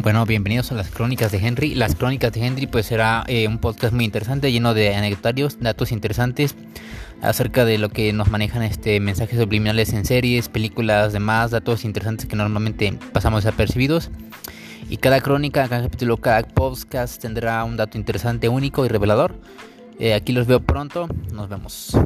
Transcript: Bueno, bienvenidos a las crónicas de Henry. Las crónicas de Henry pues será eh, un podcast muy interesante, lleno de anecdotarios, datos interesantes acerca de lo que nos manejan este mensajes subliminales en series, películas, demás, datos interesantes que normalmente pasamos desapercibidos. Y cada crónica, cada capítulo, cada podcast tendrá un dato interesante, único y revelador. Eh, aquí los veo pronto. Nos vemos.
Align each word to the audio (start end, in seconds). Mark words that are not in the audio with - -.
Bueno, 0.00 0.24
bienvenidos 0.26 0.70
a 0.70 0.76
las 0.76 0.90
crónicas 0.90 1.32
de 1.32 1.38
Henry. 1.38 1.74
Las 1.74 1.96
crónicas 1.96 2.32
de 2.32 2.46
Henry 2.46 2.68
pues 2.68 2.86
será 2.86 3.24
eh, 3.26 3.48
un 3.48 3.58
podcast 3.58 3.92
muy 3.92 4.04
interesante, 4.04 4.52
lleno 4.52 4.72
de 4.72 4.94
anecdotarios, 4.94 5.58
datos 5.58 5.90
interesantes 5.90 6.54
acerca 7.20 7.64
de 7.64 7.78
lo 7.78 7.88
que 7.88 8.12
nos 8.12 8.30
manejan 8.30 8.62
este 8.62 9.00
mensajes 9.00 9.40
subliminales 9.40 9.92
en 9.92 10.04
series, 10.04 10.48
películas, 10.48 11.12
demás, 11.12 11.50
datos 11.50 11.84
interesantes 11.84 12.26
que 12.26 12.36
normalmente 12.36 12.96
pasamos 13.12 13.42
desapercibidos. 13.42 14.10
Y 14.88 14.98
cada 14.98 15.20
crónica, 15.20 15.68
cada 15.68 15.82
capítulo, 15.82 16.16
cada 16.16 16.42
podcast 16.42 17.20
tendrá 17.20 17.64
un 17.64 17.76
dato 17.76 17.98
interesante, 17.98 18.48
único 18.48 18.86
y 18.86 18.88
revelador. 18.88 19.34
Eh, 19.98 20.14
aquí 20.14 20.32
los 20.32 20.46
veo 20.46 20.60
pronto. 20.60 21.08
Nos 21.32 21.48
vemos. 21.48 21.98